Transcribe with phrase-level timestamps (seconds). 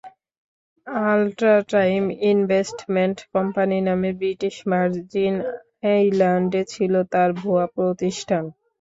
[1.05, 5.35] Ultra time investment company নামে British Virgin
[5.87, 8.43] আইল্যান্ডে ছিল তাঁর ভুয়া প্রতিষ্ঠান।